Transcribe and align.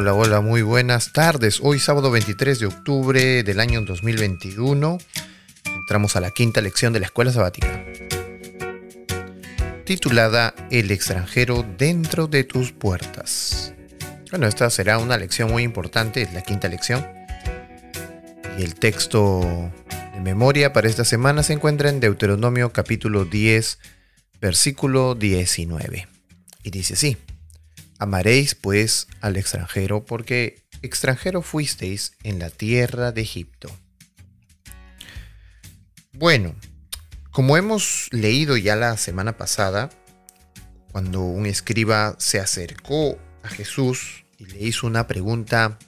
Hola, 0.00 0.14
hola, 0.14 0.40
muy 0.40 0.62
buenas 0.62 1.12
tardes. 1.12 1.58
Hoy 1.60 1.80
sábado 1.80 2.12
23 2.12 2.60
de 2.60 2.66
octubre 2.66 3.42
del 3.42 3.58
año 3.58 3.80
2021 3.80 4.96
entramos 5.74 6.14
a 6.14 6.20
la 6.20 6.30
quinta 6.30 6.60
lección 6.60 6.92
de 6.92 7.00
la 7.00 7.06
Escuela 7.06 7.32
Sabática, 7.32 7.84
titulada 9.84 10.54
El 10.70 10.92
extranjero 10.92 11.66
dentro 11.76 12.28
de 12.28 12.44
tus 12.44 12.70
puertas. 12.70 13.74
Bueno, 14.30 14.46
esta 14.46 14.70
será 14.70 14.98
una 14.98 15.16
lección 15.16 15.50
muy 15.50 15.64
importante, 15.64 16.22
es 16.22 16.32
la 16.32 16.42
quinta 16.42 16.68
lección. 16.68 17.04
Y 18.56 18.62
el 18.62 18.76
texto 18.76 19.72
de 20.14 20.20
memoria 20.20 20.72
para 20.72 20.86
esta 20.86 21.04
semana 21.04 21.42
se 21.42 21.54
encuentra 21.54 21.88
en 21.88 21.98
Deuteronomio 21.98 22.72
capítulo 22.72 23.24
10, 23.24 23.80
versículo 24.40 25.16
19. 25.16 26.06
Y 26.62 26.70
dice 26.70 26.94
así. 26.94 27.16
Amaréis 27.98 28.54
pues 28.54 29.08
al 29.20 29.36
extranjero, 29.36 30.04
porque 30.04 30.62
extranjero 30.82 31.42
fuisteis 31.42 32.12
en 32.22 32.38
la 32.38 32.50
tierra 32.50 33.10
de 33.10 33.22
Egipto. 33.22 33.70
Bueno, 36.12 36.54
como 37.32 37.56
hemos 37.56 38.08
leído 38.12 38.56
ya 38.56 38.76
la 38.76 38.96
semana 38.96 39.36
pasada, 39.36 39.90
cuando 40.92 41.22
un 41.22 41.46
escriba 41.46 42.16
se 42.18 42.40
acercó 42.40 43.18
a 43.42 43.48
Jesús 43.48 44.24
y 44.38 44.46
le 44.46 44.64
hizo 44.64 44.86
una 44.86 45.06
pregunta 45.06 45.78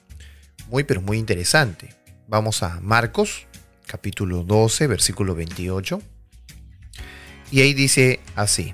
muy 0.67 0.83
pero 0.83 1.01
muy 1.01 1.17
interesante. 1.17 1.95
Vamos 2.27 2.63
a 2.63 2.79
Marcos, 2.81 3.47
capítulo 3.85 4.43
12, 4.43 4.87
versículo 4.87 5.35
28. 5.35 6.01
Y 7.51 7.61
ahí 7.61 7.73
dice 7.73 8.21
así, 8.35 8.73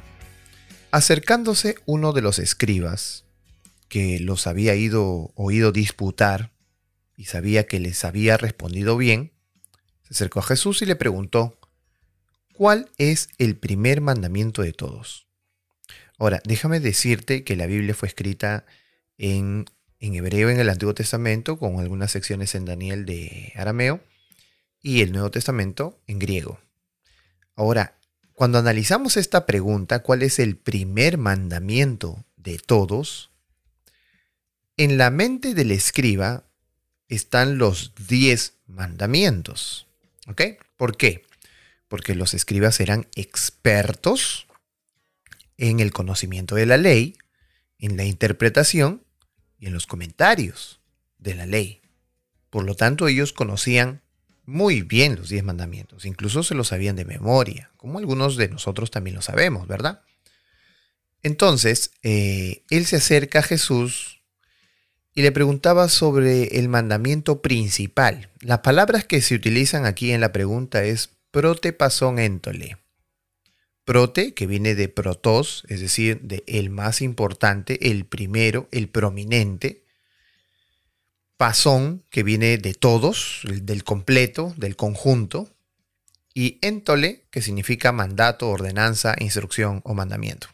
acercándose 0.92 1.76
uno 1.86 2.14
de 2.14 2.22
los 2.22 2.38
escribas, 2.38 3.27
que 3.88 4.20
los 4.20 4.48
había 4.48 4.76
ido, 4.76 5.32
oído 5.36 5.72
disputar 5.72 6.52
y 7.16 7.26
sabía 7.26 7.66
que 7.66 7.80
les 7.80 8.06
había 8.06 8.38
respondido 8.38 8.98
bien, 8.98 9.34
se 10.04 10.14
acercó 10.14 10.40
a 10.40 10.44
Jesús 10.44 10.82
y 10.82 10.86
le 10.86 10.96
preguntó, 10.96 11.60
¿cuál 12.54 12.90
es 12.98 13.30
el 13.38 13.58
primer 13.58 14.02
mandamiento 14.02 14.62
de 14.62 14.74
todos? 14.74 15.28
Ahora, 16.18 16.42
déjame 16.46 16.80
decirte 16.80 17.44
que 17.44 17.56
la 17.56 17.68
Biblia 17.68 17.94
fue 17.94 18.08
escrita 18.08 18.66
en, 19.18 19.66
en 20.00 20.16
hebreo 20.16 20.50
en 20.50 20.60
el 20.60 20.70
Antiguo 20.70 20.94
Testamento, 20.94 21.58
con 21.58 21.80
algunas 21.80 22.12
secciones 22.12 22.56
en 22.56 22.66
Daniel 22.66 23.06
de 23.06 23.54
arameo, 23.56 24.02
y 24.82 25.02
el 25.02 25.12
Nuevo 25.12 25.32
Testamento 25.32 26.00
en 26.08 26.20
griego. 26.20 26.60
Ahora, 27.56 27.98
cuando 28.34 28.60
analizamos 28.60 29.18
esta 29.18 29.46
pregunta, 29.46 30.00
¿cuál 30.04 30.22
es 30.22 30.40
el 30.40 30.58
primer 30.58 31.18
mandamiento 31.18 32.24
de 32.36 32.60
todos? 32.60 33.32
En 34.78 35.00
la 35.00 35.10
mente 35.10 35.56
del 35.56 35.72
escriba 35.72 36.44
están 37.10 37.58
los 37.58 37.94
diez 38.08 38.54
mandamientos. 38.68 39.88
¿Ok? 40.28 40.42
¿Por 40.78 40.98
qué? 40.98 41.26
Porque 41.88 42.14
los 42.14 42.36
escribas 42.36 42.80
eran 42.80 43.08
expertos 43.16 44.46
en 45.58 45.80
el 45.80 45.92
conocimiento 45.92 46.54
de 46.54 46.68
la 46.68 46.78
ley, 46.78 47.18
en 47.80 47.98
la 47.98 48.06
interpretación 48.06 49.04
y 49.60 49.66
en 49.66 49.74
los 49.74 49.88
comentarios 49.88 50.80
de 51.18 51.34
la 51.34 51.48
ley. 51.48 51.82
Por 52.52 52.64
lo 52.64 52.76
tanto, 52.76 53.08
ellos 53.08 53.34
conocían 53.34 54.02
muy 54.46 54.84
bien 54.84 55.16
los 55.16 55.30
diez 55.30 55.44
mandamientos, 55.44 56.06
incluso 56.06 56.44
se 56.44 56.56
los 56.56 56.70
sabían 56.70 56.96
de 56.96 57.04
memoria, 57.04 57.72
como 57.76 58.00
algunos 58.00 58.38
de 58.38 58.48
nosotros 58.48 58.92
también 58.92 59.16
lo 59.16 59.22
sabemos, 59.22 59.68
¿verdad? 59.68 60.04
Entonces, 61.22 61.92
eh, 62.04 62.64
él 62.70 62.86
se 62.86 62.98
acerca 62.98 63.40
a 63.40 63.44
Jesús 63.44 64.17
y 65.18 65.24
le 65.24 65.32
preguntaba 65.32 65.90
sobre 65.90 66.60
el 66.60 66.70
mandamiento 66.70 67.42
principal. 67.42 68.30
Las 68.40 68.60
palabras 68.60 69.04
que 69.04 69.20
se 69.20 69.34
utilizan 69.34 69.88
aquí 69.88 70.12
en 70.12 70.22
la 70.22 70.32
pregunta 70.32 70.84
es 70.84 71.10
prote 71.32 71.74
pasón 71.74 72.20
entole. 72.20 72.78
Prote, 73.84 74.36
que 74.36 74.46
viene 74.46 74.76
de 74.76 74.90
protos, 74.90 75.64
es 75.70 75.82
decir, 75.82 76.22
de 76.22 76.44
el 76.46 76.70
más 76.70 77.02
importante, 77.02 77.90
el 77.90 78.06
primero, 78.06 78.70
el 78.72 78.90
prominente. 78.90 79.86
Pasón, 81.36 82.04
que 82.12 82.22
viene 82.22 82.60
de 82.60 82.76
todos, 82.76 83.42
del 83.44 83.84
completo, 83.84 84.54
del 84.56 84.76
conjunto. 84.76 85.50
Y 86.36 86.60
entole, 86.62 87.24
que 87.32 87.42
significa 87.42 87.92
mandato, 87.92 88.52
ordenanza, 88.52 89.16
instrucción 89.18 89.82
o 89.84 89.96
mandamiento. 89.96 90.50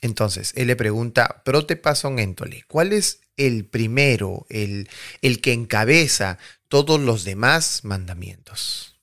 Entonces, 0.00 0.52
él 0.56 0.66
le 0.66 0.74
pregunta, 0.74 1.42
prote 1.44 1.76
pasón 1.76 2.18
entole, 2.18 2.64
¿cuál 2.66 2.92
es 2.92 3.20
el 3.36 3.64
primero, 3.64 4.46
el, 4.48 4.88
el 5.22 5.40
que 5.40 5.52
encabeza 5.52 6.38
todos 6.68 7.00
los 7.00 7.24
demás 7.24 7.84
mandamientos? 7.84 8.98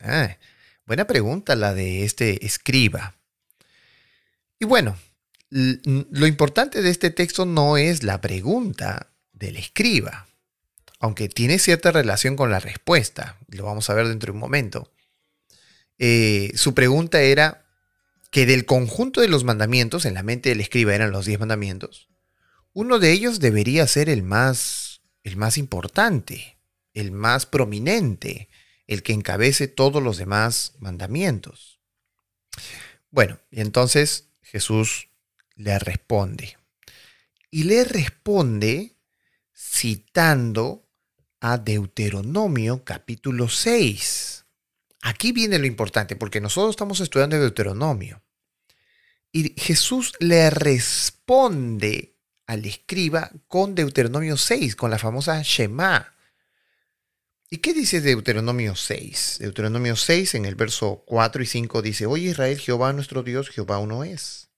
Ah, 0.00 0.36
buena 0.86 1.06
pregunta 1.06 1.56
la 1.56 1.74
de 1.74 2.04
este 2.04 2.44
escriba. 2.44 3.16
Y 4.58 4.64
bueno, 4.66 4.96
lo 5.50 6.26
importante 6.26 6.82
de 6.82 6.90
este 6.90 7.10
texto 7.10 7.46
no 7.46 7.76
es 7.76 8.02
la 8.02 8.20
pregunta 8.20 9.10
del 9.32 9.56
escriba, 9.56 10.26
aunque 11.00 11.28
tiene 11.28 11.58
cierta 11.58 11.92
relación 11.92 12.36
con 12.36 12.50
la 12.50 12.60
respuesta, 12.60 13.36
lo 13.48 13.64
vamos 13.64 13.90
a 13.90 13.94
ver 13.94 14.08
dentro 14.08 14.32
de 14.32 14.36
un 14.36 14.40
momento. 14.40 14.90
Eh, 15.98 16.52
su 16.54 16.74
pregunta 16.74 17.22
era 17.22 17.66
que 18.30 18.46
del 18.46 18.64
conjunto 18.64 19.20
de 19.20 19.28
los 19.28 19.44
mandamientos, 19.44 20.06
en 20.06 20.14
la 20.14 20.22
mente 20.22 20.48
del 20.48 20.60
escriba 20.60 20.94
eran 20.94 21.12
los 21.12 21.26
diez 21.26 21.38
mandamientos, 21.38 22.08
uno 22.74 22.98
de 22.98 23.12
ellos 23.12 23.38
debería 23.40 23.86
ser 23.86 24.08
el 24.10 24.22
más, 24.22 25.00
el 25.22 25.36
más 25.36 25.56
importante, 25.56 26.58
el 26.92 27.12
más 27.12 27.46
prominente, 27.46 28.48
el 28.86 29.02
que 29.02 29.12
encabece 29.12 29.68
todos 29.68 30.02
los 30.02 30.18
demás 30.18 30.74
mandamientos. 30.80 31.80
Bueno, 33.10 33.38
y 33.50 33.60
entonces 33.60 34.28
Jesús 34.42 35.08
le 35.54 35.78
responde. 35.78 36.58
Y 37.50 37.62
le 37.62 37.84
responde 37.84 38.96
citando 39.54 40.88
a 41.40 41.58
Deuteronomio 41.58 42.84
capítulo 42.84 43.48
6. 43.48 44.44
Aquí 45.02 45.30
viene 45.30 45.60
lo 45.60 45.66
importante, 45.66 46.16
porque 46.16 46.40
nosotros 46.40 46.70
estamos 46.70 46.98
estudiando 46.98 47.38
Deuteronomio. 47.38 48.22
Y 49.30 49.54
Jesús 49.60 50.12
le 50.18 50.50
responde 50.50 52.13
al 52.46 52.64
escriba 52.64 53.30
con 53.48 53.74
Deuteronomio 53.74 54.36
6, 54.36 54.76
con 54.76 54.90
la 54.90 54.98
famosa 54.98 55.40
Shema. 55.42 56.14
¿Y 57.50 57.58
qué 57.58 57.72
dice 57.72 58.00
Deuteronomio 58.00 58.74
6? 58.74 59.38
Deuteronomio 59.40 59.96
6 59.96 60.34
en 60.34 60.44
el 60.44 60.54
verso 60.54 61.04
4 61.06 61.42
y 61.42 61.46
5 61.46 61.82
dice, 61.82 62.06
Oye 62.06 62.30
Israel, 62.30 62.58
Jehová 62.58 62.92
nuestro 62.92 63.22
Dios, 63.22 63.50
Jehová 63.50 63.78
uno 63.78 64.04
es. 64.04 64.48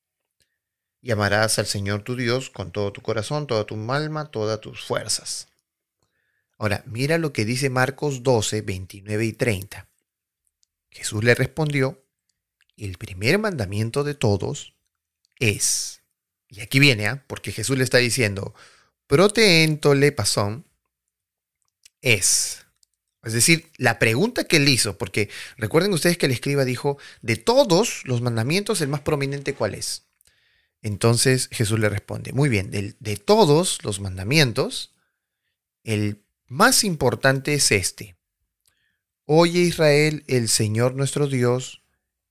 Y 1.03 1.11
amarás 1.11 1.59
al 1.59 1.67
Señor 1.67 2.03
tu 2.03 2.17
Dios 2.17 2.51
con 2.51 2.73
todo 2.73 2.93
tu 2.93 3.03
corazón, 3.03 3.47
toda 3.47 3.65
tu 3.65 3.93
alma, 3.93 4.31
todas 4.31 4.61
tus 4.61 4.85
fuerzas. 4.85 5.49
Ahora, 6.59 6.83
mira 6.87 7.19
lo 7.19 7.33
que 7.33 7.45
dice 7.45 7.71
Marcos 7.71 8.23
12, 8.23 8.63
29 8.63 9.25
y 9.27 9.33
30. 9.33 9.89
Jesús 10.91 11.23
le 11.23 11.35
respondió, 11.35 12.03
el 12.77 12.99
primer 12.99 13.39
mandamiento 13.39 14.05
de 14.05 14.15
todos 14.15 14.75
es, 15.39 16.03
y 16.49 16.61
aquí 16.61 16.79
viene, 16.79 17.07
¿ah? 17.07 17.25
porque 17.27 17.53
Jesús 17.53 17.77
le 17.77 17.85
está 17.85 17.99
diciendo, 17.99 18.55
proteentole 19.07 20.13
pasón 20.13 20.67
es. 22.01 22.65
Es 23.25 23.33
decir, 23.33 23.71
la 23.77 23.99
pregunta 23.99 24.45
que 24.45 24.59
él 24.59 24.69
hizo, 24.69 24.97
porque 24.99 25.29
recuerden 25.57 25.93
ustedes 25.93 26.17
que 26.17 26.27
el 26.27 26.33
escriba 26.33 26.65
dijo, 26.65 26.99
de 27.23 27.37
todos 27.37 28.03
los 28.05 28.21
mandamientos, 28.21 28.81
el 28.81 28.89
más 28.89 29.01
prominente 29.01 29.55
cuál 29.55 29.75
es. 29.75 30.05
Entonces 30.83 31.49
Jesús 31.51 31.81
le 31.81 31.89
responde, 31.89 32.33
muy 32.33 32.49
bien, 32.49 32.71
de, 32.71 32.95
de 33.01 33.17
todos 33.17 33.83
los 33.83 33.99
mandamientos, 33.99 34.95
el 35.83 36.23
más 36.47 36.85
importante 36.85 37.55
es 37.55 37.73
este. 37.73 38.17
Oye 39.25 39.61
Israel, 39.61 40.23
el 40.29 40.49
Señor 40.49 40.95
nuestro 40.95 41.27
Dios, 41.27 41.83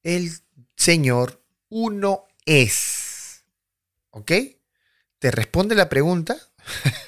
el 0.03 0.31
Señor 0.77 1.43
uno 1.67 2.25
es. 2.45 3.04
¿Ok? 4.15 4.31
¿Te 5.19 5.29
responde 5.29 5.75
la 5.75 5.89
pregunta? 5.89 6.37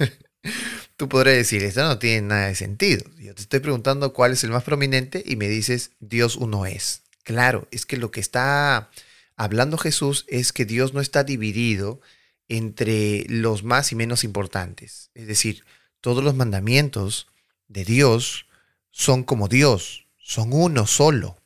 Tú 0.98 1.08
podrás 1.08 1.36
decir, 1.36 1.64
esto 1.64 1.82
no 1.84 2.00
tiene 2.00 2.28
nada 2.28 2.48
de 2.48 2.56
sentido. 2.56 3.10
Yo 3.18 3.34
te 3.34 3.44
estoy 3.44 3.62
preguntando 3.62 4.12
cuál 4.12 4.34
es 4.34 4.44
el 4.44 4.50
más 4.50 4.64
prominente 4.64 5.24
y 5.26 5.38
me 5.38 5.48
dices, 5.48 5.92
Dios 6.02 6.36
uno 6.36 6.66
es. 6.66 7.04
Claro, 7.24 7.66
es 7.72 7.86
que 7.86 7.96
lo 7.96 8.12
que 8.12 8.20
está 8.20 8.90
hablando 9.38 9.78
Jesús 9.78 10.26
es 10.28 10.52
que 10.52 10.66
Dios 10.66 10.94
no 10.94 11.00
está 11.00 11.24
dividido 11.24 12.02
entre 12.50 13.26
los 13.30 13.64
más 13.64 13.94
y 13.94 13.96
menos 13.96 14.26
importantes. 14.26 15.10
Es 15.14 15.28
decir, 15.28 15.64
todos 16.02 16.22
los 16.22 16.36
mandamientos 16.36 17.28
de 17.70 17.86
Dios 17.86 18.48
son 18.92 19.24
como 19.24 19.48
Dios, 19.48 20.08
son 20.18 20.52
uno 20.52 20.86
solo. 20.88 21.38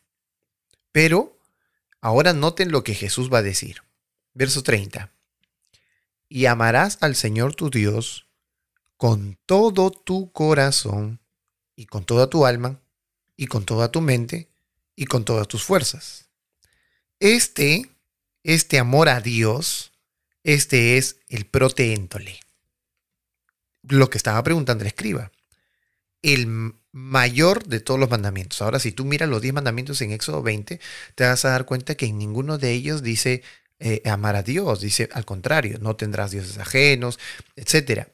Pero 0.92 1.38
ahora 2.02 2.34
noten 2.34 2.72
lo 2.72 2.84
que 2.84 2.96
Jesús 2.96 3.32
va 3.32 3.40
a 3.40 3.44
decir. 3.44 3.84
Verso 4.34 4.64
30 4.64 5.11
y 6.32 6.46
amarás 6.46 6.98
al 7.02 7.18
Señor 7.18 7.56
tu 7.56 7.70
Dios 7.70 8.26
con 8.96 9.38
todo 9.46 9.92
tu 9.92 10.32
corazón 10.32 11.20
y 11.76 11.88
con 11.88 12.06
toda 12.06 12.30
tu 12.30 12.46
alma 12.46 12.80
y 13.36 13.48
con 13.48 13.66
toda 13.66 13.92
tu 13.92 14.00
mente 14.00 14.48
y 14.96 15.08
con 15.08 15.26
todas 15.26 15.50
tus 15.50 15.66
fuerzas. 15.66 16.30
Este, 17.20 17.90
este 18.44 18.80
amor 18.80 19.10
a 19.10 19.20
Dios, 19.20 19.92
este 20.46 20.98
es 20.98 21.18
el 21.28 21.46
proteéntole. 21.46 22.40
Lo 23.84 24.10
que 24.10 24.18
estaba 24.18 24.42
preguntando 24.42 24.84
el 24.84 24.88
escriba. 24.88 25.34
El 26.22 26.76
mayor 26.94 27.66
de 27.66 27.82
todos 27.82 28.00
los 28.00 28.10
mandamientos. 28.10 28.62
Ahora, 28.62 28.80
si 28.80 28.94
tú 28.94 29.04
miras 29.04 29.28
los 29.28 29.42
10 29.42 29.54
mandamientos 29.56 30.02
en 30.02 30.12
Éxodo 30.12 30.42
20, 30.42 30.80
te 31.16 31.24
vas 31.26 31.44
a 31.44 31.50
dar 31.50 31.66
cuenta 31.66 31.96
que 31.96 32.06
en 32.06 32.18
ninguno 32.18 32.58
de 32.58 32.72
ellos 32.72 33.04
dice 33.04 33.44
eh, 33.84 34.04
amar 34.08 34.36
a 34.36 34.44
Dios, 34.44 34.80
dice 34.80 35.10
al 35.12 35.26
contrario, 35.26 35.80
no 35.82 35.96
tendrás 35.96 36.30
dioses 36.30 36.60
ajenos, 36.60 37.18
etc. 37.56 38.10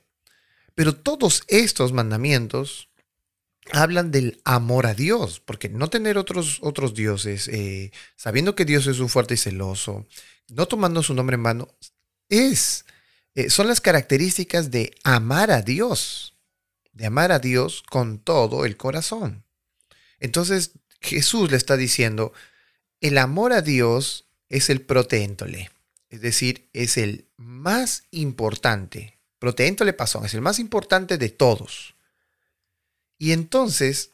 Pero 0.75 0.96
todos 0.96 1.44
estos 1.48 1.92
mandamientos 1.92 2.88
hablan 3.74 4.10
del 4.10 4.40
amor 4.46 4.86
a 4.86 4.94
Dios, 4.94 5.42
porque 5.42 5.68
no 5.68 5.90
tener 5.90 6.18
otros, 6.18 6.60
otros 6.62 6.94
dioses, 6.94 7.50
eh, 7.50 7.92
sabiendo 8.16 8.56
que 8.56 8.64
Dios 8.64 8.88
es 8.88 9.00
un 9.00 9.10
fuerte 9.10 9.34
y 9.34 9.38
celoso, 9.38 10.08
no 10.48 10.69
tomando 10.69 11.04
su 11.04 11.14
nombre 11.14 11.36
en 11.36 11.44
vano, 11.44 11.75
es, 12.30 12.86
eh, 13.36 13.50
son 13.50 13.68
las 13.68 13.81
características 13.81 14.72
de 14.72 14.96
amar 15.04 15.52
a 15.52 15.62
Dios, 15.62 16.38
de 16.94 17.08
amar 17.08 17.34
a 17.34 17.40
Dios 17.40 17.84
con 17.90 18.20
todo 18.20 18.63
el 18.63 18.78
corazón. 18.78 19.44
Entonces 20.20 20.72
Jesús 21.02 21.52
le 21.52 21.58
está 21.58 21.75
diciendo, 21.75 22.31
el 23.02 23.18
amor 23.18 23.52
a 23.52 23.62
Dios 23.62 24.26
es 24.50 24.70
el 24.70 24.82
proteéntole, 24.82 25.72
es 26.10 26.22
decir, 26.22 26.70
es 26.74 26.98
el 26.98 27.26
más 27.38 28.04
importante. 28.12 29.18
Proteéntole 29.40 29.94
pasón, 29.94 30.26
es 30.26 30.34
el 30.34 30.42
más 30.42 30.60
importante 30.60 31.18
de 31.18 31.30
todos. 31.30 31.96
Y 33.18 33.32
entonces, 33.32 34.12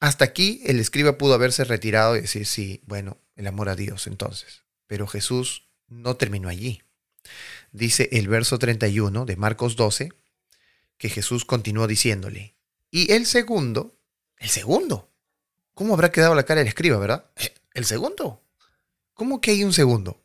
hasta 0.00 0.24
aquí 0.24 0.62
el 0.64 0.80
escriba 0.80 1.18
pudo 1.18 1.34
haberse 1.34 1.64
retirado 1.64 2.16
y 2.16 2.22
decir, 2.22 2.46
sí, 2.46 2.82
bueno, 2.86 3.18
el 3.36 3.46
amor 3.46 3.68
a 3.68 3.76
Dios 3.76 4.06
entonces. 4.06 4.62
Pero 4.86 5.06
Jesús 5.06 5.68
no 5.88 6.16
terminó 6.16 6.48
allí. 6.48 6.82
Dice 7.72 8.08
el 8.12 8.28
verso 8.28 8.58
31 8.58 9.24
de 9.24 9.36
Marcos 9.36 9.76
12 9.76 10.12
que 10.98 11.08
Jesús 11.08 11.44
continuó 11.44 11.86
diciéndole, 11.86 12.54
y 12.90 13.12
el 13.12 13.26
segundo, 13.26 13.96
el 14.38 14.48
segundo, 14.48 15.10
¿cómo 15.74 15.94
habrá 15.94 16.12
quedado 16.12 16.36
la 16.36 16.44
cara 16.44 16.60
del 16.60 16.68
escriba, 16.68 16.98
verdad? 16.98 17.24
Eh, 17.36 17.52
¿El 17.74 17.84
segundo? 17.84 18.43
¿Cómo 19.14 19.40
que 19.40 19.52
hay 19.52 19.64
un 19.64 19.72
segundo? 19.72 20.20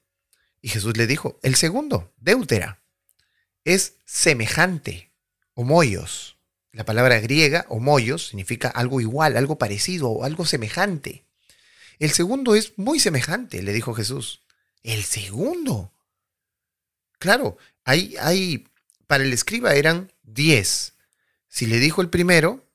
Y 0.62 0.70
Jesús 0.70 0.98
le 0.98 1.08
dijo, 1.08 1.40
el 1.42 1.56
segundo, 1.56 2.12
deutera, 2.18 2.82
es 3.64 3.94
semejante, 4.06 5.12
homoios. 5.54 6.38
La 6.72 6.86
palabra 6.86 7.20
griega, 7.20 7.66
homoios, 7.70 8.28
significa 8.28 8.68
algo 8.68 9.02
igual, 9.02 9.38
algo 9.38 9.58
parecido 9.58 10.10
o 10.10 10.24
algo 10.24 10.46
semejante. 10.46 11.24
El 12.00 12.12
segundo 12.12 12.56
es 12.56 12.78
muy 12.78 13.00
semejante, 13.00 13.62
le 13.62 13.74
dijo 13.74 13.94
Jesús. 13.94 14.42
El 14.84 15.04
segundo. 15.04 15.92
Claro, 17.20 17.58
hay, 17.84 18.16
hay, 18.20 18.68
para 19.08 19.24
el 19.24 19.34
escriba 19.34 19.74
eran 19.76 20.12
diez. 20.24 20.94
Si 21.48 21.66
le 21.66 21.80
dijo 21.80 22.02
el 22.02 22.10
primero, 22.10 22.66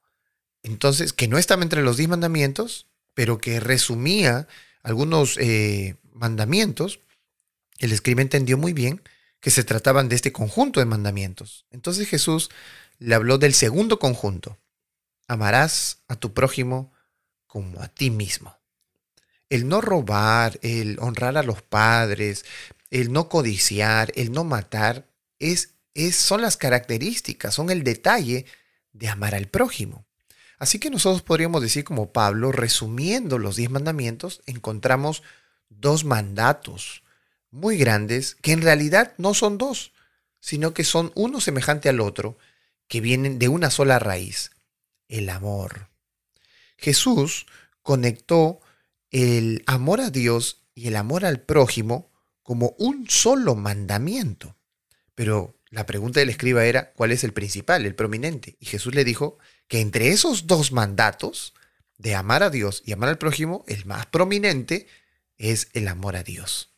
entonces, 0.62 1.12
que 1.12 1.28
no 1.28 1.38
estaba 1.38 1.62
entre 1.62 1.82
los 1.82 1.96
diez 1.96 2.08
mandamientos, 2.08 2.86
pero 3.14 3.38
que 3.38 3.60
resumía 3.60 4.48
algunos 4.84 5.38
eh, 5.38 5.96
mandamientos, 6.12 7.00
el 7.78 7.90
escriba 7.90 8.22
entendió 8.22 8.56
muy 8.56 8.72
bien 8.72 9.02
que 9.40 9.50
se 9.50 9.64
trataban 9.64 10.08
de 10.08 10.14
este 10.14 10.30
conjunto 10.30 10.78
de 10.78 10.86
mandamientos. 10.86 11.66
Entonces 11.70 12.08
Jesús 12.08 12.50
le 12.98 13.14
habló 13.14 13.38
del 13.38 13.54
segundo 13.54 13.98
conjunto. 13.98 14.58
Amarás 15.26 16.02
a 16.06 16.16
tu 16.16 16.32
prójimo 16.32 16.92
como 17.46 17.80
a 17.82 17.88
ti 17.88 18.10
mismo. 18.10 18.56
El 19.48 19.68
no 19.68 19.80
robar, 19.80 20.58
el 20.62 20.98
honrar 21.00 21.36
a 21.36 21.42
los 21.42 21.62
padres, 21.62 22.44
el 22.90 23.12
no 23.12 23.28
codiciar, 23.28 24.12
el 24.16 24.32
no 24.32 24.44
matar, 24.44 25.06
es, 25.38 25.74
es, 25.94 26.16
son 26.16 26.42
las 26.42 26.56
características, 26.56 27.54
son 27.54 27.70
el 27.70 27.84
detalle 27.84 28.46
de 28.92 29.08
amar 29.08 29.34
al 29.34 29.48
prójimo. 29.48 30.06
Así 30.58 30.78
que 30.78 30.90
nosotros 30.90 31.22
podríamos 31.22 31.62
decir 31.62 31.84
como 31.84 32.12
Pablo, 32.12 32.52
resumiendo 32.52 33.38
los 33.38 33.56
diez 33.56 33.70
mandamientos, 33.70 34.42
encontramos 34.46 35.22
dos 35.68 36.04
mandatos 36.04 37.02
muy 37.50 37.76
grandes 37.76 38.34
que 38.36 38.52
en 38.52 38.62
realidad 38.62 39.14
no 39.18 39.34
son 39.34 39.58
dos, 39.58 39.92
sino 40.40 40.74
que 40.74 40.84
son 40.84 41.12
uno 41.14 41.40
semejante 41.40 41.88
al 41.88 42.00
otro, 42.00 42.36
que 42.88 43.00
vienen 43.00 43.38
de 43.38 43.48
una 43.48 43.70
sola 43.70 43.98
raíz, 43.98 44.50
el 45.08 45.28
amor. 45.28 45.88
Jesús 46.76 47.46
conectó 47.82 48.60
el 49.10 49.62
amor 49.66 50.00
a 50.00 50.10
Dios 50.10 50.62
y 50.74 50.88
el 50.88 50.96
amor 50.96 51.24
al 51.24 51.40
prójimo 51.40 52.10
como 52.42 52.74
un 52.78 53.08
solo 53.08 53.54
mandamiento. 53.54 54.56
Pero 55.14 55.56
la 55.74 55.86
pregunta 55.86 56.20
del 56.20 56.30
escriba 56.30 56.64
era, 56.64 56.92
¿cuál 56.92 57.12
es 57.12 57.24
el 57.24 57.32
principal, 57.32 57.84
el 57.84 57.94
prominente? 57.94 58.56
Y 58.60 58.66
Jesús 58.66 58.94
le 58.94 59.04
dijo 59.04 59.38
que 59.68 59.80
entre 59.80 60.08
esos 60.08 60.46
dos 60.46 60.72
mandatos, 60.72 61.54
de 61.98 62.14
amar 62.14 62.42
a 62.42 62.50
Dios 62.50 62.82
y 62.84 62.92
amar 62.92 63.08
al 63.08 63.18
prójimo, 63.18 63.64
el 63.66 63.84
más 63.86 64.06
prominente 64.06 64.86
es 65.38 65.68
el 65.72 65.88
amor 65.88 66.16
a 66.16 66.22
Dios. 66.22 66.70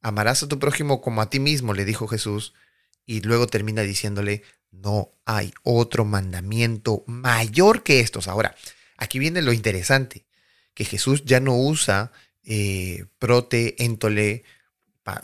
Amarás 0.00 0.42
a 0.42 0.48
tu 0.48 0.58
prójimo 0.58 1.00
como 1.00 1.22
a 1.22 1.30
ti 1.30 1.40
mismo, 1.40 1.74
le 1.74 1.84
dijo 1.84 2.08
Jesús, 2.08 2.54
y 3.06 3.20
luego 3.20 3.46
termina 3.46 3.82
diciéndole, 3.82 4.42
no 4.70 5.12
hay 5.24 5.52
otro 5.62 6.04
mandamiento 6.04 7.04
mayor 7.06 7.82
que 7.82 8.00
estos. 8.00 8.28
Ahora, 8.28 8.54
aquí 8.96 9.18
viene 9.18 9.42
lo 9.42 9.52
interesante, 9.52 10.26
que 10.74 10.84
Jesús 10.84 11.24
ya 11.24 11.40
no 11.40 11.56
usa 11.56 12.12
eh, 12.42 13.06
prote, 13.18 13.82
entole, 13.84 14.44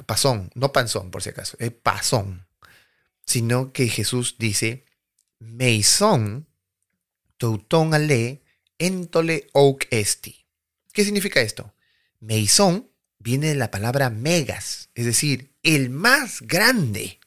pasón, 0.07 0.51
no 0.55 0.73
panzón 0.73 1.11
por 1.11 1.23
si 1.23 1.31
acaso, 1.31 1.57
es 1.59 1.71
pasón, 1.71 2.47
sino 3.31 3.73
que 3.73 3.87
Jesús 3.87 4.35
dice, 4.41 4.85
meison, 5.39 6.49
teuton 7.39 7.95
ale, 7.95 8.43
entole 8.77 9.47
ouk 9.53 9.87
esti. 9.91 10.35
¿Qué 10.93 11.05
significa 11.05 11.41
esto? 11.41 11.73
Meison 12.19 12.91
viene 13.21 13.47
de 13.47 13.55
la 13.55 13.71
palabra 13.71 14.11
megas, 14.11 14.89
es 14.97 15.07
decir, 15.07 15.55
el 15.63 15.91
más 15.91 16.41
grande. 16.41 17.21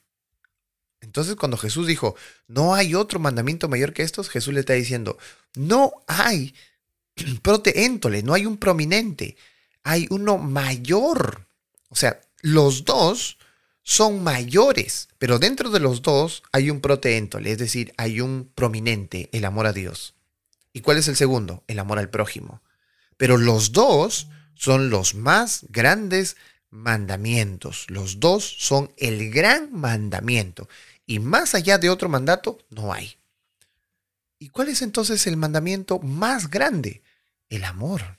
Entonces 1.00 1.36
cuando 1.36 1.56
Jesús 1.56 1.86
dijo, 1.86 2.16
no 2.48 2.74
hay 2.74 2.94
otro 2.94 3.18
mandamiento 3.18 3.70
mayor 3.70 3.94
que 3.94 4.02
estos, 4.02 4.28
Jesús 4.28 4.52
le 4.52 4.60
está 4.60 4.74
diciendo, 4.74 5.16
no 5.54 6.04
hay 6.06 6.54
proteéntole, 7.40 8.22
no 8.22 8.34
hay 8.34 8.44
un 8.44 8.58
prominente, 8.58 9.38
hay 9.82 10.06
uno 10.10 10.36
mayor. 10.36 11.46
O 11.88 11.96
sea, 11.96 12.20
los 12.42 12.84
dos 12.84 13.38
son 13.84 14.24
mayores, 14.24 15.08
pero 15.18 15.38
dentro 15.38 15.70
de 15.70 15.78
los 15.78 16.02
dos 16.02 16.42
hay 16.52 16.70
un 16.70 16.80
proteéntole, 16.80 17.52
es 17.52 17.58
decir, 17.58 17.92
hay 17.98 18.20
un 18.20 18.50
prominente, 18.54 19.28
el 19.32 19.44
amor 19.44 19.66
a 19.66 19.72
Dios. 19.72 20.14
¿Y 20.72 20.80
cuál 20.80 20.96
es 20.96 21.06
el 21.06 21.16
segundo? 21.16 21.62
El 21.68 21.78
amor 21.78 21.98
al 21.98 22.10
prójimo. 22.10 22.62
Pero 23.16 23.36
los 23.36 23.72
dos 23.72 24.26
son 24.54 24.90
los 24.90 25.14
más 25.14 25.66
grandes 25.68 26.36
mandamientos. 26.70 27.86
Los 27.88 28.18
dos 28.18 28.56
son 28.58 28.92
el 28.96 29.30
gran 29.30 29.72
mandamiento. 29.72 30.68
Y 31.06 31.20
más 31.20 31.54
allá 31.54 31.78
de 31.78 31.90
otro 31.90 32.08
mandato, 32.08 32.58
no 32.70 32.92
hay. 32.92 33.16
¿Y 34.38 34.48
cuál 34.48 34.68
es 34.68 34.82
entonces 34.82 35.26
el 35.26 35.36
mandamiento 35.36 36.00
más 36.00 36.50
grande? 36.50 37.02
El 37.48 37.64
amor. 37.64 38.18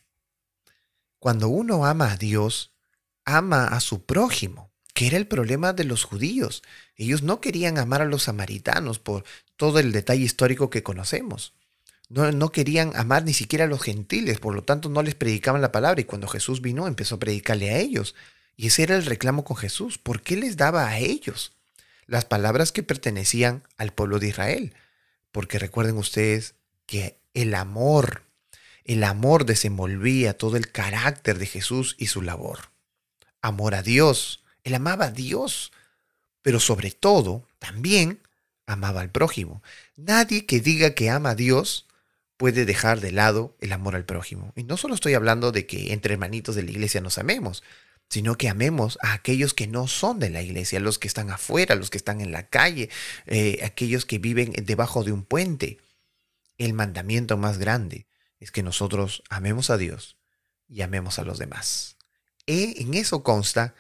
Cuando 1.20 1.50
uno 1.50 1.86
ama 1.86 2.12
a 2.12 2.18
Dios, 2.18 2.72
ama 3.26 3.68
a 3.68 3.80
su 3.80 4.06
prójimo, 4.06 4.72
que 4.96 5.08
era 5.08 5.18
el 5.18 5.28
problema 5.28 5.74
de 5.74 5.84
los 5.84 6.06
judíos. 6.06 6.64
Ellos 6.96 7.22
no 7.22 7.42
querían 7.42 7.78
amar 7.78 8.02
a 8.02 8.06
los 8.06 8.24
samaritanos 8.24 8.98
por 8.98 9.26
todo 9.58 9.78
el 9.80 9.92
detalle 9.92 10.24
histórico 10.24 10.70
que 10.70 10.84
conocemos. 10.84 11.54
No, 12.08 12.32
no, 12.32 12.50
querían 12.50 12.96
amar 12.96 13.26
ni 13.26 13.34
siquiera 13.34 13.66
a 13.66 13.68
los 13.68 13.82
gentiles, 13.82 14.40
por 14.40 14.56
lo 14.56 14.64
tanto 14.64 14.88
no 14.88 15.04
les 15.04 15.14
predicaban 15.14 15.62
la 15.62 15.74
palabra 15.74 16.00
y 16.00 16.06
cuando 16.06 16.30
Jesús 16.30 16.62
vino 16.62 16.88
empezó 16.88 17.16
a 17.16 17.20
predicarle 17.20 17.72
a 17.72 17.78
ellos. 17.78 18.16
Y 18.56 18.68
ese 18.68 18.84
era 18.84 18.96
el 18.96 19.06
reclamo 19.06 19.44
con 19.44 19.58
Jesús. 19.58 19.98
¿Por 19.98 20.22
qué 20.22 20.38
les 20.38 20.56
daba 20.56 20.88
a 20.88 20.98
ellos 20.98 21.52
las 22.08 22.24
palabras 22.24 22.72
que 22.72 22.82
pertenecían 22.82 23.64
al 23.76 23.92
pueblo 23.92 24.20
de 24.20 24.30
Israel? 24.30 24.76
Porque 25.34 25.60
recuerden 25.60 25.98
ustedes 25.98 26.56
que 26.86 27.18
el 27.34 27.54
amor, 27.54 28.24
el 28.86 29.04
amor 29.04 29.46
desenvolvía 29.46 30.38
todo 30.38 30.56
el 30.56 30.72
carácter 30.72 31.38
de 31.38 31.48
Jesús 31.48 31.98
y 32.00 32.08
su 32.08 32.22
labor. 32.22 32.70
Amor 33.42 33.76
a 33.76 33.82
Dios. 33.82 34.45
Él 34.66 34.74
amaba 34.74 35.06
a 35.06 35.12
Dios, 35.12 35.72
pero 36.42 36.60
sobre 36.60 36.92
todo 36.92 37.48
también 37.60 38.20
amaba 38.66 39.02
al 39.02 39.12
prójimo. 39.12 39.64
Nadie 39.96 40.46
que 40.46 40.60
diga 40.60 40.96
que 40.96 41.10
ama 41.10 41.30
a 41.30 41.36
Dios 41.36 41.86
puede 42.36 42.66
dejar 42.66 43.00
de 43.00 43.12
lado 43.12 43.56
el 43.62 43.72
amor 43.72 43.96
al 43.96 44.06
prójimo. 44.06 44.52
Y 44.56 44.64
no 44.64 44.76
solo 44.76 44.96
estoy 44.96 45.14
hablando 45.14 45.52
de 45.52 45.66
que 45.68 45.94
entre 45.94 46.14
hermanitos 46.16 46.56
de 46.56 46.64
la 46.64 46.72
iglesia 46.72 47.00
nos 47.00 47.18
amemos. 47.18 47.64
sino 48.08 48.38
que 48.38 48.50
amemos 48.50 49.00
a 49.02 49.14
aquellos 49.14 49.56
que 49.56 49.66
no 49.66 49.88
son 49.88 50.20
de 50.20 50.30
la 50.30 50.44
iglesia, 50.44 50.80
los 50.80 51.00
que 51.00 51.08
están 51.08 51.32
afuera, 51.32 51.74
los 51.74 51.90
que 51.90 51.98
están 51.98 52.22
en 52.22 52.32
la 52.32 52.48
calle, 52.48 52.92
eh, 53.26 53.62
aquellos 53.64 54.06
que 54.06 54.20
viven 54.20 54.54
debajo 54.64 55.04
de 55.04 55.12
un 55.12 55.24
puente. 55.24 55.80
El 56.60 56.74
mandamiento 56.74 57.36
más 57.36 57.58
grande 57.58 58.06
es 58.40 58.52
que 58.52 58.62
nosotros 58.62 59.24
amemos 59.30 59.72
a 59.72 59.78
Dios 59.78 60.18
y 60.70 60.84
amemos 60.84 61.18
a 61.18 61.24
los 61.24 61.40
demás. 61.40 61.98
Y 62.46 62.80
en 62.84 62.94
eso 62.94 63.24
consta 63.24 63.74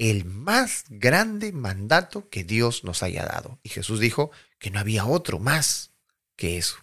el 0.00 0.24
más 0.24 0.86
grande 0.88 1.52
mandato 1.52 2.30
que 2.30 2.42
Dios 2.42 2.84
nos 2.84 3.02
haya 3.02 3.26
dado. 3.26 3.58
Y 3.62 3.68
Jesús 3.68 4.00
dijo 4.00 4.30
que 4.58 4.70
no 4.70 4.80
había 4.80 5.04
otro 5.04 5.38
más 5.38 5.90
que 6.36 6.56
eso. 6.56 6.76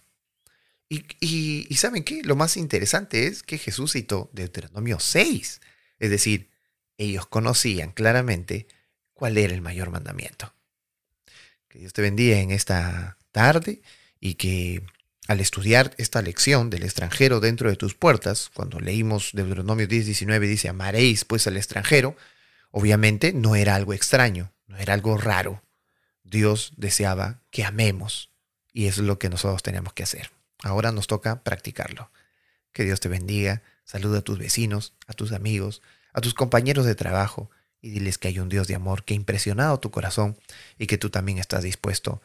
Y, 0.88 1.04
y, 1.18 1.74
¿saben 1.74 2.04
qué? 2.04 2.22
Lo 2.22 2.36
más 2.36 2.56
interesante 2.56 3.26
es 3.26 3.42
que 3.42 3.58
Jesús 3.58 3.92
citó 3.92 4.30
Deuteronomio 4.32 5.00
6. 5.00 5.60
Es 5.98 6.10
decir, 6.10 6.48
ellos 6.96 7.26
conocían 7.26 7.90
claramente 7.90 8.68
cuál 9.14 9.36
era 9.36 9.52
el 9.52 9.62
mayor 9.62 9.90
mandamiento. 9.90 10.54
Que 11.66 11.80
Dios 11.80 11.92
te 11.92 12.02
bendiga 12.02 12.38
en 12.38 12.52
esta 12.52 13.18
tarde 13.32 13.82
y 14.20 14.34
que 14.34 14.84
al 15.26 15.40
estudiar 15.40 15.92
esta 15.98 16.22
lección 16.22 16.70
del 16.70 16.84
extranjero 16.84 17.40
dentro 17.40 17.68
de 17.68 17.76
tus 17.76 17.94
puertas, 17.94 18.48
cuando 18.54 18.78
leímos 18.78 19.30
Deuteronomio 19.32 19.88
10, 19.88 20.06
19, 20.06 20.46
dice, 20.46 20.68
amaréis 20.68 21.24
pues 21.24 21.48
al 21.48 21.56
extranjero, 21.56 22.16
obviamente 22.70 23.32
no 23.32 23.56
era 23.56 23.74
algo 23.74 23.92
extraño, 23.92 24.52
no 24.66 24.76
era 24.76 24.94
algo 24.94 25.16
raro. 25.16 25.62
Dios 26.24 26.72
deseaba 26.76 27.40
que 27.50 27.64
amemos 27.64 28.30
y 28.72 28.86
es 28.86 28.98
lo 28.98 29.18
que 29.18 29.30
nosotros 29.30 29.62
tenemos 29.62 29.92
que 29.92 30.02
hacer. 30.02 30.30
Ahora 30.62 30.92
nos 30.92 31.06
toca 31.06 31.42
practicarlo. 31.42 32.10
Que 32.72 32.84
Dios 32.84 33.00
te 33.00 33.08
bendiga, 33.08 33.62
saluda 33.84 34.18
a 34.18 34.22
tus 34.22 34.38
vecinos, 34.38 34.94
a 35.06 35.14
tus 35.14 35.32
amigos, 35.32 35.82
a 36.12 36.20
tus 36.20 36.34
compañeros 36.34 36.84
de 36.84 36.94
trabajo 36.94 37.50
y 37.80 37.90
diles 37.90 38.18
que 38.18 38.28
hay 38.28 38.38
un 38.38 38.48
Dios 38.48 38.66
de 38.66 38.74
amor 38.74 39.04
que 39.04 39.14
ha 39.14 39.16
impresionado 39.16 39.80
tu 39.80 39.90
corazón 39.90 40.36
y 40.78 40.86
que 40.86 40.98
tú 40.98 41.10
también 41.10 41.38
estás 41.38 41.62
dispuesto 41.62 42.20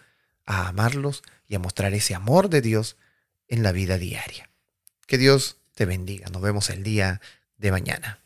a 0.46 0.68
amarlos 0.68 1.24
y 1.48 1.56
a 1.56 1.60
mostrar 1.60 1.94
ese 1.94 2.16
amor 2.16 2.50
de 2.50 2.62
Dios 2.62 2.98
en 3.48 3.64
la 3.64 3.72
vida 3.72 3.98
diaria. 3.98 4.50
Que 5.08 5.18
Dios 5.18 5.58
te 5.76 5.86
bendiga. 5.86 6.28
Nos 6.30 6.42
vemos 6.42 6.70
el 6.70 6.84
día 6.84 7.22
de 7.58 7.72
mañana. 7.72 8.23